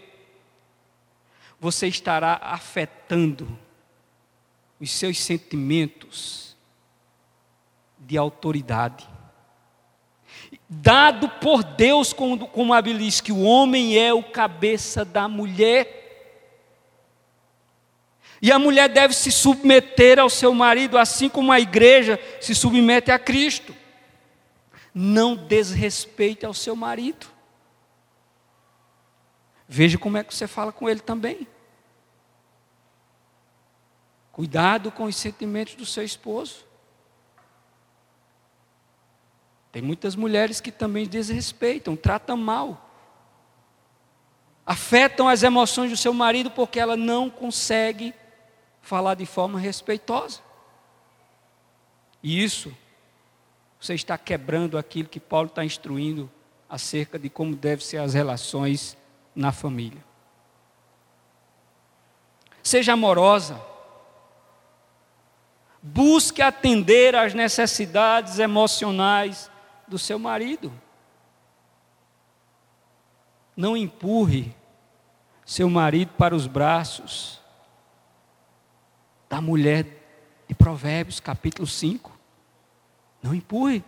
[1.60, 3.58] Você estará afetando
[4.80, 6.56] os seus sentimentos
[7.98, 9.06] de autoridade
[10.68, 15.28] dado por Deus, como, como a Bíblia diz, que o homem é o cabeça da
[15.28, 15.98] mulher.
[18.40, 23.10] E a mulher deve se submeter ao seu marido, assim como a igreja se submete
[23.10, 23.74] a Cristo.
[24.94, 27.26] Não desrespeite ao seu marido.
[29.68, 31.46] Veja como é que você fala com ele também.
[34.32, 36.69] Cuidado com os sentimentos do seu esposo.
[39.72, 42.90] Tem muitas mulheres que também desrespeitam, tratam mal.
[44.66, 48.14] Afetam as emoções do seu marido porque ela não consegue
[48.80, 50.40] falar de forma respeitosa.
[52.22, 52.76] E isso,
[53.80, 56.30] você está quebrando aquilo que Paulo está instruindo
[56.68, 58.96] acerca de como devem ser as relações
[59.34, 60.04] na família.
[62.62, 63.60] Seja amorosa.
[65.82, 69.49] Busque atender às necessidades emocionais
[69.90, 70.72] do seu marido.
[73.56, 74.54] Não empurre
[75.44, 77.40] seu marido para os braços
[79.28, 79.84] da mulher
[80.48, 82.18] de Provérbios, capítulo 5.
[83.22, 83.84] Não empurre.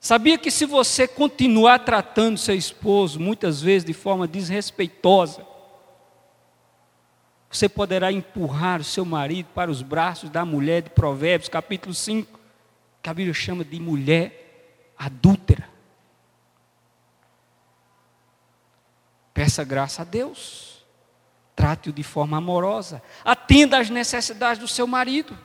[0.00, 5.46] Sabia que se você continuar tratando seu esposo muitas vezes de forma desrespeitosa,
[7.50, 12.38] você poderá empurrar o seu marido para os braços da mulher de Provérbios, capítulo 5,
[13.02, 15.68] que a Bíblia chama de mulher adúltera.
[19.32, 20.84] Peça graça a Deus.
[21.56, 23.02] Trate-o de forma amorosa.
[23.24, 25.36] Atenda às necessidades do seu marido.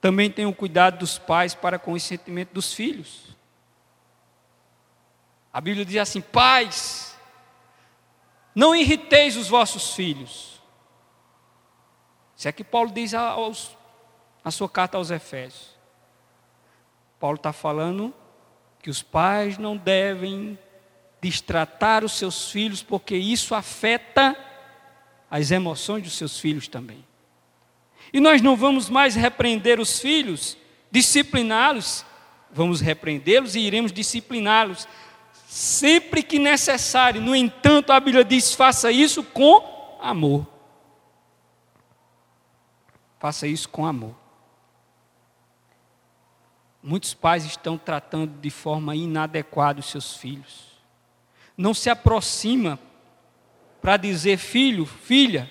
[0.00, 3.34] Também tenha o cuidado dos pais para com o sentimento dos filhos.
[5.50, 7.13] A Bíblia diz assim: pais,
[8.54, 10.60] não irriteis os vossos filhos.
[12.36, 13.76] Isso é que Paulo diz aos,
[14.44, 15.74] na sua carta aos Efésios.
[17.18, 18.12] Paulo está falando
[18.82, 20.58] que os pais não devem
[21.20, 24.36] destratar os seus filhos, porque isso afeta
[25.30, 27.04] as emoções dos seus filhos também.
[28.12, 30.56] E nós não vamos mais repreender os filhos,
[30.90, 32.04] discipliná-los,
[32.52, 34.86] vamos repreendê-los e iremos discipliná-los
[35.54, 37.20] sempre que necessário.
[37.20, 40.44] No entanto, a Bíblia diz: faça isso com amor.
[43.20, 44.16] Faça isso com amor.
[46.82, 50.74] Muitos pais estão tratando de forma inadequada os seus filhos.
[51.56, 52.76] Não se aproxima
[53.80, 55.48] para dizer, filho, filha,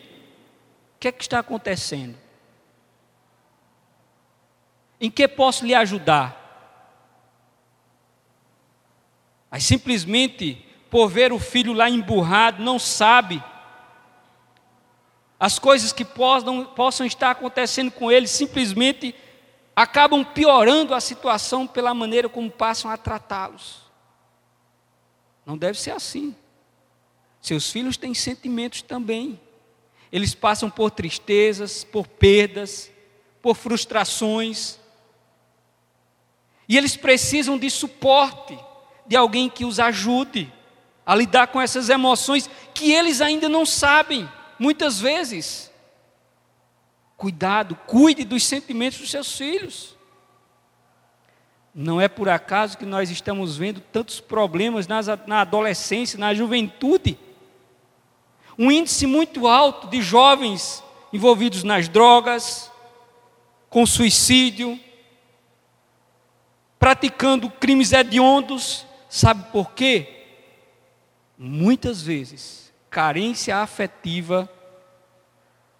[0.95, 2.17] o que é que está acontecendo?
[4.99, 6.42] Em que posso lhe ajudar?
[9.53, 13.43] Mas simplesmente por ver o filho lá emburrado, não sabe
[15.39, 19.13] as coisas que possam, possam estar acontecendo com ele, simplesmente
[19.75, 23.83] acabam piorando a situação pela maneira como passam a tratá-los.
[25.45, 26.35] Não deve ser assim.
[27.39, 29.39] Seus filhos têm sentimentos também.
[30.11, 32.89] Eles passam por tristezas, por perdas,
[33.39, 34.79] por frustrações.
[36.67, 38.57] E eles precisam de suporte,
[39.05, 40.51] de alguém que os ajude
[41.05, 45.71] a lidar com essas emoções que eles ainda não sabem, muitas vezes.
[47.17, 49.95] Cuidado, cuide dos sentimentos dos seus filhos.
[51.75, 57.17] Não é por acaso que nós estamos vendo tantos problemas nas, na adolescência, na juventude.
[58.57, 62.71] Um índice muito alto de jovens envolvidos nas drogas,
[63.69, 64.79] com suicídio,
[66.77, 68.85] praticando crimes hediondos.
[69.15, 70.25] Sabe por quê?
[71.37, 74.51] Muitas vezes, carência afetiva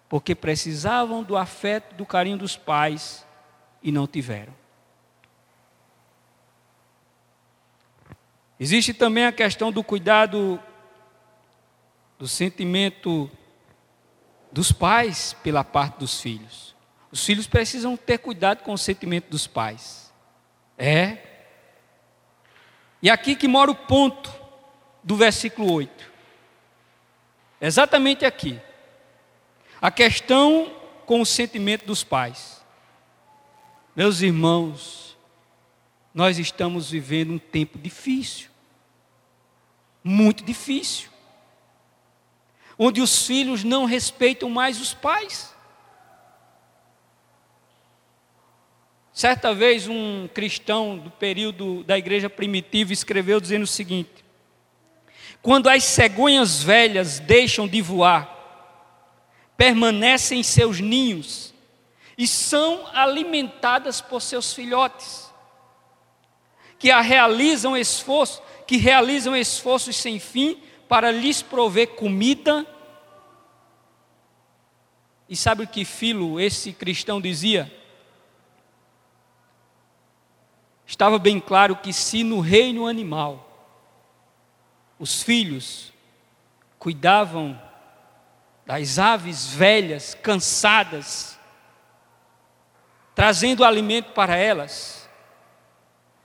[0.08, 3.26] porque precisavam do afeto, do carinho dos pais
[3.82, 4.54] e não tiveram.
[8.60, 10.62] Existe também a questão do cuidado,
[12.16, 13.28] do sentimento
[14.52, 16.72] dos pais pela parte dos filhos.
[17.10, 20.14] Os filhos precisam ter cuidado com o sentimento dos pais.
[20.78, 21.33] É.
[23.04, 24.34] E aqui que mora o ponto
[25.02, 26.10] do versículo 8.
[27.60, 28.58] Exatamente aqui.
[29.78, 30.74] A questão
[31.04, 32.64] com o sentimento dos pais.
[33.94, 35.18] Meus irmãos,
[36.14, 38.48] nós estamos vivendo um tempo difícil.
[40.02, 41.10] Muito difícil.
[42.78, 45.53] Onde os filhos não respeitam mais os pais.
[49.14, 54.24] Certa vez um cristão do período da igreja primitiva escreveu dizendo o seguinte:
[55.40, 58.28] Quando as cegonhas velhas deixam de voar,
[59.56, 61.54] permanecem em seus ninhos
[62.18, 65.32] e são alimentadas por seus filhotes,
[66.76, 72.66] que realizam esforço, que realizam esforços sem fim para lhes prover comida.
[75.28, 77.83] E sabe o que Filo, esse cristão, dizia?
[80.86, 83.50] Estava bem claro que se no reino animal
[84.98, 85.92] os filhos
[86.78, 87.60] cuidavam
[88.66, 91.38] das aves velhas, cansadas,
[93.14, 95.08] trazendo alimento para elas,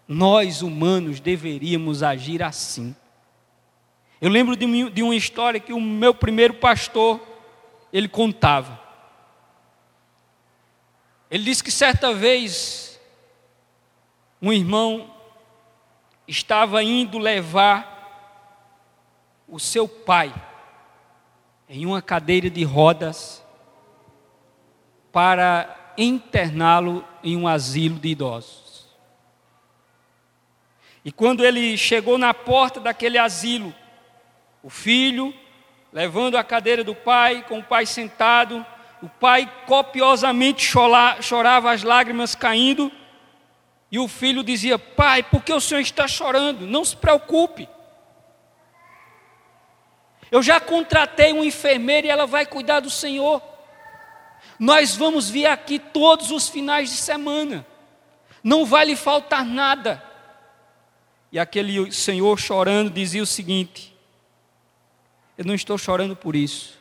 [0.08, 2.96] nós humanos deveríamos agir assim.
[4.20, 7.22] Eu lembro de, uma história que o meu primeiro pastor,
[7.94, 8.80] ele contava.
[11.30, 12.89] Ele disse que certa vez,
[14.42, 15.14] um irmão
[16.28, 17.98] estava indo levar
[19.48, 20.34] o seu pai
[21.68, 23.44] em uma cadeira de rodas
[25.12, 28.88] para interná-lo em um asilo de idosos.
[31.04, 33.74] E quando ele chegou na porta daquele asilo,
[34.62, 35.34] o filho,
[35.92, 38.66] levando a cadeira do pai, com o pai sentado,
[39.02, 40.62] o pai copiosamente
[41.22, 42.92] chorava, as lágrimas caindo,
[43.92, 46.68] e o filho dizia: Pai, por que o senhor está chorando?
[46.68, 47.68] Não se preocupe.
[50.32, 53.42] Eu já contratei uma enfermeira e ela vai cuidar do Senhor.
[54.60, 57.66] Nós vamos vir aqui todos os finais de semana.
[58.44, 60.04] Não vai lhe faltar nada.
[61.32, 63.96] E aquele senhor chorando dizia o seguinte:
[65.38, 66.78] Eu não estou chorando por isso.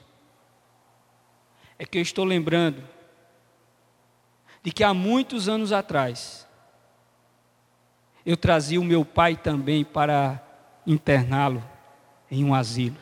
[1.79, 2.87] É que eu estou lembrando
[4.63, 6.48] de que há muitos anos atrás
[8.29, 10.39] eu trazia o meu pai também para
[10.87, 11.64] interná-lo
[12.31, 12.99] em um asilo.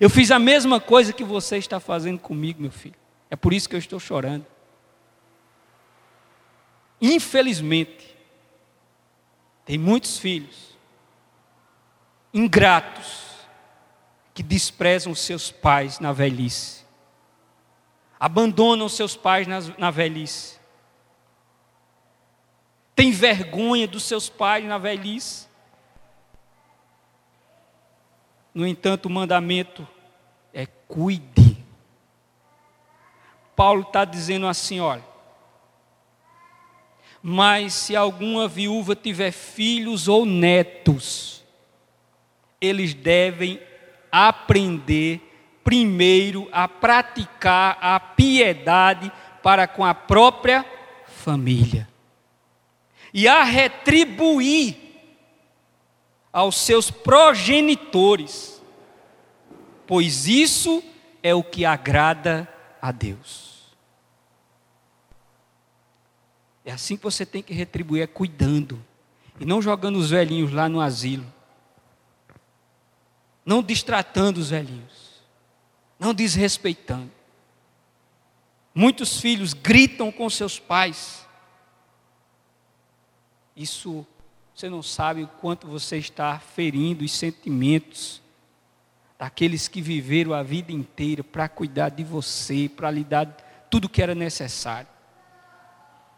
[0.00, 2.94] Eu fiz a mesma coisa que você está fazendo comigo, meu filho.
[3.28, 4.46] É por isso que eu estou chorando.
[7.00, 8.16] Infelizmente,
[9.64, 10.78] tem muitos filhos
[12.32, 13.30] ingratos
[14.32, 16.84] que desprezam seus pais na velhice,
[18.18, 20.59] abandonam seus pais na, na velhice,
[22.94, 25.48] têm vergonha dos seus pais na velhice.
[28.52, 29.86] No entanto, o mandamento
[30.52, 31.56] é cuide.
[33.54, 35.04] Paulo está dizendo assim: olha,
[37.22, 41.44] mas se alguma viúva tiver filhos ou netos,
[42.60, 43.60] eles devem
[44.10, 45.20] aprender
[45.62, 49.12] primeiro a praticar a piedade
[49.42, 50.64] para com a própria
[51.06, 51.89] família
[53.12, 54.76] e a retribuir
[56.32, 58.62] aos seus progenitores,
[59.86, 60.82] pois isso
[61.22, 62.48] é o que agrada
[62.80, 63.50] a Deus.
[66.64, 68.84] É assim que você tem que retribuir, é cuidando.
[69.40, 71.26] E não jogando os velhinhos lá no asilo.
[73.44, 75.22] Não distratando os velhinhos.
[75.98, 77.10] Não desrespeitando.
[78.74, 81.26] Muitos filhos gritam com seus pais.
[83.60, 84.06] Isso
[84.54, 88.22] você não sabe o quanto você está ferindo os sentimentos
[89.18, 93.26] daqueles que viveram a vida inteira para cuidar de você, para lhe dar
[93.68, 94.88] tudo que era necessário.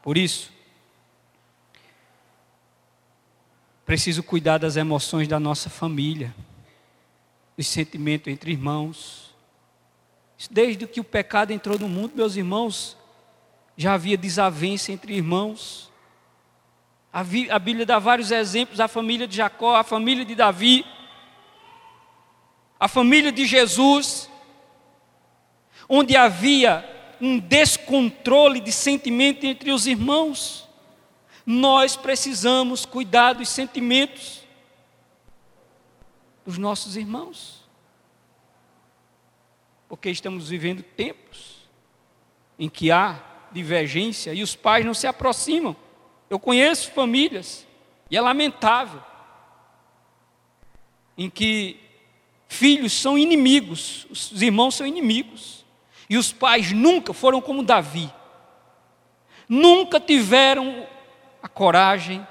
[0.00, 0.52] Por isso,
[3.84, 6.32] preciso cuidar das emoções da nossa família,
[7.56, 9.34] dos sentimentos entre irmãos.
[10.48, 12.96] Desde que o pecado entrou no mundo, meus irmãos,
[13.76, 15.91] já havia desavença entre irmãos.
[17.12, 17.22] A
[17.58, 20.86] Bíblia dá vários exemplos: a família de Jacó, a família de Davi,
[22.80, 24.30] a família de Jesus,
[25.88, 26.88] onde havia
[27.20, 30.66] um descontrole de sentimento entre os irmãos.
[31.44, 34.42] Nós precisamos cuidar dos sentimentos
[36.44, 37.62] dos nossos irmãos.
[39.88, 41.68] Porque estamos vivendo tempos
[42.58, 43.20] em que há
[43.52, 45.76] divergência e os pais não se aproximam.
[46.32, 47.66] Eu conheço famílias,
[48.10, 49.02] e é lamentável,
[51.18, 51.78] em que
[52.48, 55.62] filhos são inimigos, os irmãos são inimigos.
[56.08, 58.10] E os pais nunca foram como Davi.
[59.46, 60.86] Nunca tiveram
[61.42, 62.26] a coragem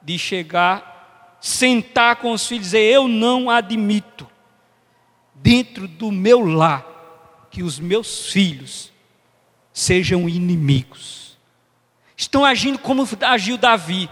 [0.00, 4.30] de chegar, sentar com os filhos e dizer: Eu não admito,
[5.34, 8.92] dentro do meu lar, que os meus filhos
[9.72, 11.23] sejam inimigos.
[12.16, 14.08] Estão agindo como agiu Davi,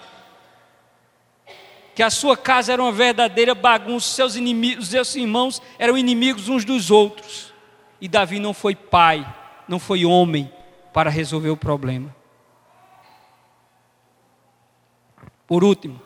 [1.95, 6.65] que a sua casa era uma verdadeira bagunça, seus inimigos, seus irmãos eram inimigos uns
[6.65, 7.53] dos outros.
[8.01, 9.27] E Davi não foi pai,
[9.69, 10.51] não foi homem
[10.93, 12.15] para resolver o problema.
[15.47, 16.01] Por último,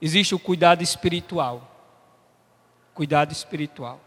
[0.00, 1.66] existe o cuidado espiritual.
[2.94, 4.00] Cuidado espiritual.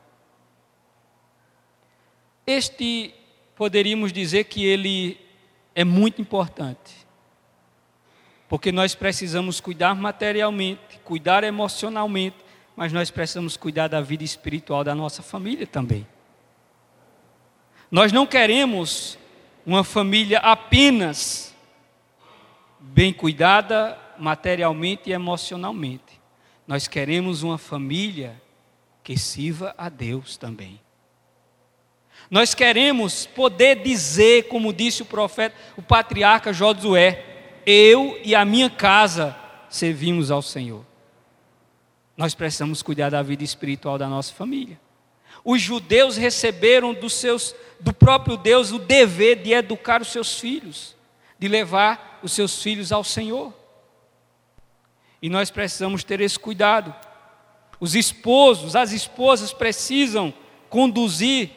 [2.46, 3.14] Este,
[3.56, 5.20] poderíamos dizer que ele
[5.74, 7.03] é muito importante.
[8.54, 12.36] Porque nós precisamos cuidar materialmente, cuidar emocionalmente,
[12.76, 16.06] mas nós precisamos cuidar da vida espiritual da nossa família também.
[17.90, 19.18] Nós não queremos
[19.66, 21.52] uma família apenas
[22.80, 26.22] bem cuidada materialmente e emocionalmente.
[26.68, 28.40] Nós queremos uma família
[29.04, 30.80] que sirva a Deus também.
[32.30, 37.33] Nós queremos poder dizer, como disse o profeta, o patriarca Josué,
[37.66, 39.36] eu e a minha casa
[39.70, 40.86] servimos ao Senhor.
[42.16, 44.80] Nós precisamos cuidar da vida espiritual da nossa família.
[45.44, 50.96] Os judeus receberam dos seus, do próprio Deus o dever de educar os seus filhos,
[51.38, 53.54] de levar os seus filhos ao Senhor.
[55.22, 56.94] E nós precisamos ter esse cuidado.
[57.80, 60.34] Os esposos, as esposas precisam
[60.70, 61.50] conduzir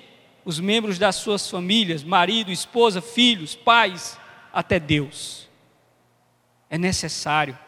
[0.45, 4.19] os membros das suas famílias, marido, esposa, filhos, pais,
[4.53, 5.46] até Deus.
[6.69, 7.59] É necessário.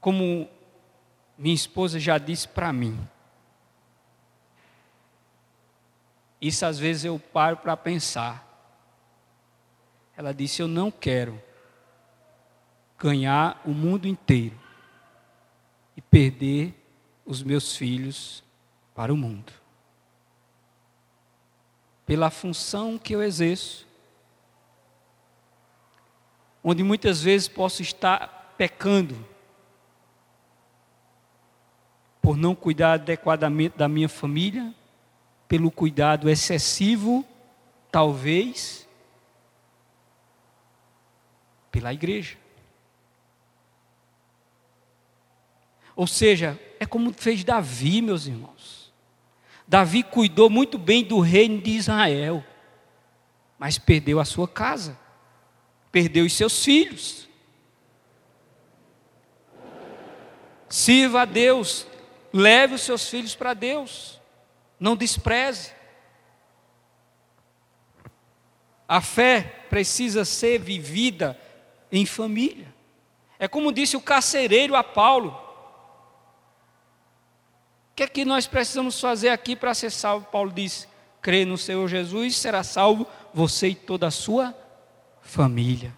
[0.00, 0.48] Como
[1.38, 2.98] minha esposa já disse para mim,
[6.42, 8.44] Isso às vezes eu paro para pensar.
[10.16, 11.40] Ela disse: Eu não quero
[12.98, 14.58] ganhar o mundo inteiro
[15.96, 16.74] e perder
[17.24, 18.42] os meus filhos
[18.92, 19.52] para o mundo.
[22.04, 23.86] Pela função que eu exerço,
[26.62, 29.26] onde muitas vezes posso estar pecando
[32.20, 34.72] por não cuidar adequadamente da minha família,
[35.48, 37.26] pelo cuidado excessivo,
[37.90, 38.88] talvez,
[41.70, 42.38] pela igreja.
[45.96, 48.92] Ou seja, é como fez Davi, meus irmãos.
[49.66, 52.44] Davi cuidou muito bem do reino de Israel,
[53.58, 54.98] mas perdeu a sua casa,
[55.92, 57.28] perdeu os seus filhos.
[60.68, 61.86] Sirva a Deus,
[62.32, 64.18] leve os seus filhos para Deus,
[64.80, 65.70] não despreze.
[68.88, 71.38] A fé precisa ser vivida
[71.90, 72.74] em família.
[73.38, 75.30] É como disse o carcereiro a Paulo:
[77.90, 80.26] o que é que nós precisamos fazer aqui para ser salvo?
[80.26, 80.88] Paulo disse:
[81.20, 84.61] crê no Senhor Jesus, será salvo você e toda a sua
[85.22, 85.96] família.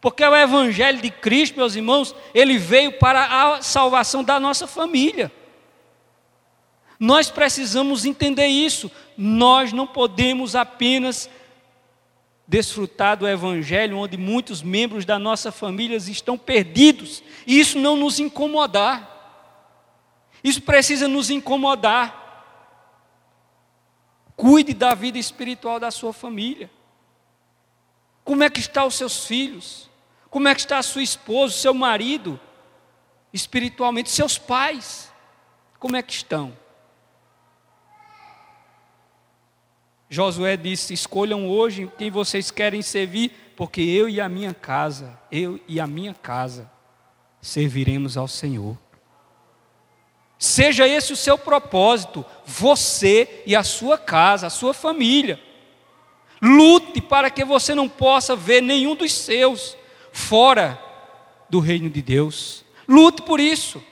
[0.00, 5.32] Porque o Evangelho de Cristo, meus irmãos, ele veio para a salvação da nossa família.
[7.00, 8.90] Nós precisamos entender isso.
[9.16, 11.28] Nós não podemos apenas
[12.46, 18.20] desfrutar do Evangelho, onde muitos membros da nossa família estão perdidos, e isso não nos
[18.20, 19.14] incomodar.
[20.44, 22.24] Isso precisa nos incomodar.
[24.36, 26.70] Cuide da vida espiritual da sua família.
[28.26, 29.88] Como é que estão os seus filhos?
[30.28, 32.40] Como é que está a sua esposa, seu marido?
[33.32, 35.12] Espiritualmente, seus pais.
[35.78, 36.52] Como é que estão?
[40.10, 45.60] Josué disse: Escolham hoje quem vocês querem servir, porque eu e a minha casa, eu
[45.68, 46.68] e a minha casa,
[47.40, 48.76] serviremos ao Senhor.
[50.36, 55.45] Seja esse o seu propósito, você e a sua casa, a sua família.
[56.40, 59.76] Lute para que você não possa ver nenhum dos seus
[60.12, 60.80] fora
[61.48, 62.64] do reino de Deus.
[62.86, 63.82] Lute por isso.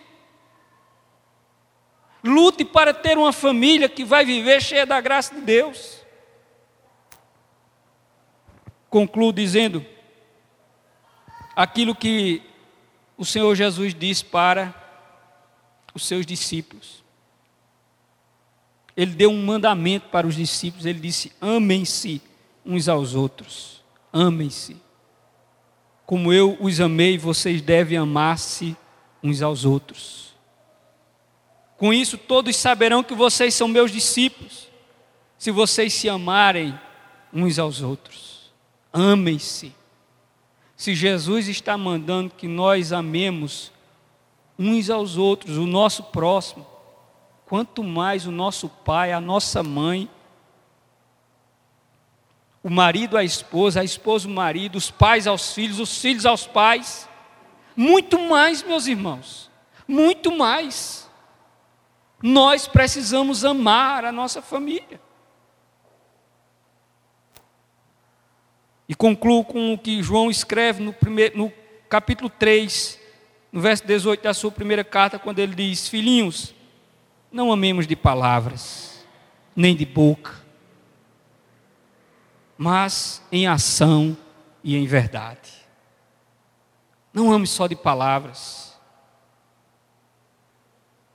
[2.23, 6.01] Lute para ter uma família que vai viver cheia da graça de Deus.
[8.89, 9.85] Concluo dizendo
[11.57, 12.43] aquilo que
[13.17, 14.75] o Senhor Jesus disse para
[15.95, 17.03] os seus discípulos.
[18.97, 22.23] Ele deu um mandamento para os discípulos, ele disse: amem-se
[22.65, 24.77] uns aos outros, amem-se.
[26.07, 28.77] Como eu os amei, vocês devem amar-se
[29.23, 30.35] uns aos outros.
[31.77, 34.69] Com isso, todos saberão que vocês são meus discípulos,
[35.39, 36.79] se vocês se amarem
[37.33, 38.53] uns aos outros.
[38.93, 39.75] Amem-se.
[40.77, 43.73] Se Jesus está mandando que nós amemos
[44.59, 46.67] uns aos outros, o nosso próximo,
[47.47, 50.09] quanto mais o nosso pai, a nossa mãe,
[52.65, 56.47] o marido à esposa, a esposa ao marido, os pais aos filhos, os filhos aos
[56.47, 57.07] pais.
[57.77, 59.51] Muito mais, meus irmãos,
[59.87, 61.07] muito mais.
[62.23, 64.99] Nós precisamos amar a nossa família.
[68.89, 71.53] E concluo com o que João escreve no, primeiro, no
[71.91, 72.99] capítulo 3,
[73.53, 76.55] no verso 18 da sua primeira carta, quando ele diz: Filhinhos,
[77.31, 79.07] não amemos de palavras,
[79.55, 80.44] nem de boca,
[82.57, 84.17] mas em ação
[84.63, 85.53] e em verdade.
[87.13, 88.77] Não ame só de palavras.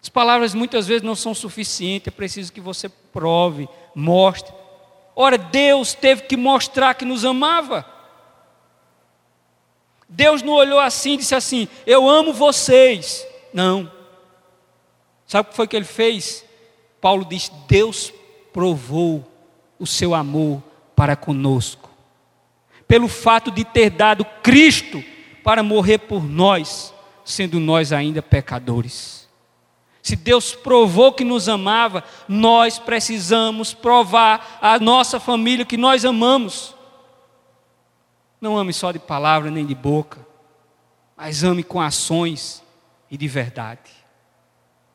[0.01, 4.53] As palavras muitas vezes não são suficientes, é preciso que você prove, mostre.
[5.15, 7.85] Ora, Deus teve que mostrar que nos amava.
[10.07, 13.27] Deus não olhou assim e disse assim: Eu amo vocês.
[13.53, 13.91] Não.
[15.27, 16.45] Sabe o que foi que ele fez?
[17.01, 18.13] Paulo diz: Deus
[18.53, 19.25] provou
[19.77, 20.63] o seu amor
[20.99, 21.89] para conosco,
[22.85, 25.01] pelo fato de ter dado Cristo
[25.45, 26.93] para morrer por nós,
[27.23, 29.29] sendo nós ainda pecadores.
[30.03, 36.75] Se Deus provou que nos amava, nós precisamos provar à nossa família que nós amamos.
[38.41, 40.19] Não ame só de palavra nem de boca,
[41.15, 42.61] mas ame com ações
[43.09, 43.89] e de verdade.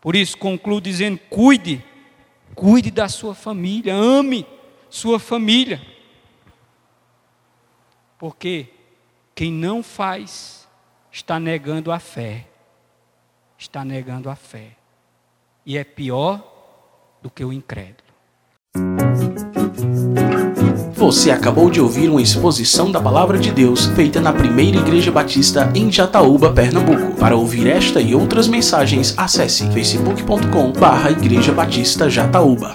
[0.03, 1.83] Por isso, concluo dizendo: cuide,
[2.55, 4.47] cuide da sua família, ame
[4.91, 5.94] sua família.
[8.25, 8.69] Porque
[9.35, 10.67] quem não faz
[11.13, 12.47] está negando a fé.
[13.59, 14.79] Está negando a fé.
[15.67, 16.43] E é pior
[17.21, 17.99] do que o incrédulo.
[20.95, 25.71] Você acabou de ouvir uma exposição da Palavra de Deus feita na Primeira Igreja Batista
[25.75, 27.21] em Jataúba, Pernambuco.
[27.21, 32.75] Para ouvir esta e outras mensagens, acesse facebook.com/barra Igreja Batista Jataúba.